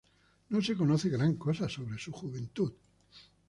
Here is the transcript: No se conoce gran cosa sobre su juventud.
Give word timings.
No 0.49 0.63
se 0.63 0.75
conoce 0.75 1.09
gran 1.09 1.35
cosa 1.35 1.69
sobre 1.69 1.99
su 1.99 2.11
juventud. 2.11 2.71